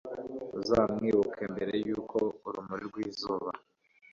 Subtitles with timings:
[0.59, 2.17] uzamwibuke mbere y'uko
[2.47, 3.49] urumuri rw'izuba